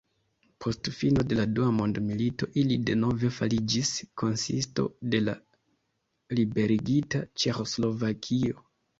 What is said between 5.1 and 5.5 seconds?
de la